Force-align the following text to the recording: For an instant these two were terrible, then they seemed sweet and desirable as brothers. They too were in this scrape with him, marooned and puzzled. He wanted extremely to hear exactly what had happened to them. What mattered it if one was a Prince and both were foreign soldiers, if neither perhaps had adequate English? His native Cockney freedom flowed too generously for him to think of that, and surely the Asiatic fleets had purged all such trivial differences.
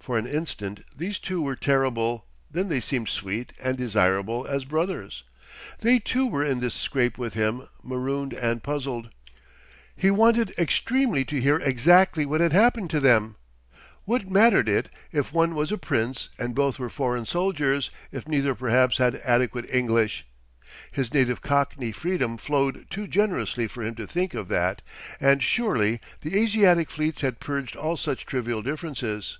For 0.00 0.16
an 0.16 0.26
instant 0.26 0.80
these 0.96 1.18
two 1.18 1.42
were 1.42 1.54
terrible, 1.56 2.24
then 2.50 2.68
they 2.70 2.80
seemed 2.80 3.10
sweet 3.10 3.52
and 3.62 3.76
desirable 3.76 4.46
as 4.46 4.64
brothers. 4.64 5.22
They 5.80 5.98
too 5.98 6.26
were 6.26 6.42
in 6.42 6.60
this 6.60 6.72
scrape 6.74 7.18
with 7.18 7.34
him, 7.34 7.68
marooned 7.82 8.32
and 8.32 8.62
puzzled. 8.62 9.10
He 9.94 10.10
wanted 10.10 10.54
extremely 10.56 11.26
to 11.26 11.42
hear 11.42 11.56
exactly 11.58 12.24
what 12.24 12.40
had 12.40 12.54
happened 12.54 12.88
to 12.90 13.00
them. 13.00 13.36
What 14.06 14.30
mattered 14.30 14.66
it 14.66 14.88
if 15.12 15.30
one 15.30 15.54
was 15.54 15.70
a 15.70 15.76
Prince 15.76 16.30
and 16.38 16.54
both 16.54 16.78
were 16.78 16.88
foreign 16.88 17.26
soldiers, 17.26 17.90
if 18.10 18.26
neither 18.26 18.54
perhaps 18.54 18.96
had 18.96 19.16
adequate 19.16 19.70
English? 19.70 20.26
His 20.90 21.12
native 21.12 21.42
Cockney 21.42 21.92
freedom 21.92 22.38
flowed 22.38 22.86
too 22.88 23.08
generously 23.08 23.66
for 23.66 23.82
him 23.82 23.94
to 23.96 24.06
think 24.06 24.32
of 24.32 24.48
that, 24.48 24.80
and 25.20 25.42
surely 25.42 26.00
the 26.22 26.40
Asiatic 26.42 26.88
fleets 26.88 27.20
had 27.20 27.40
purged 27.40 27.76
all 27.76 27.98
such 27.98 28.24
trivial 28.24 28.62
differences. 28.62 29.36